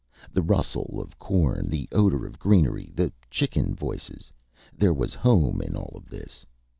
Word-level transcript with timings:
The 0.33 0.41
rustle 0.41 0.99
of 0.99 1.19
corn, 1.19 1.69
the 1.69 1.87
odor 1.91 2.25
of 2.25 2.39
greenery, 2.39 2.91
the 2.95 3.13
chicken 3.29 3.75
voices 3.75 4.31
there 4.75 4.95
was 4.95 5.13
home 5.13 5.61
in 5.61 5.75
all 5.75 5.93
of 5.95 6.09
this. 6.09 6.43